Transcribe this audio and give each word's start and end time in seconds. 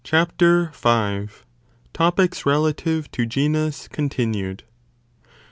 V.—Topics 0.03 2.43
relative 2.43 3.11
to 3.11 3.25
Genus 3.27 3.87
continued.. 3.87 4.63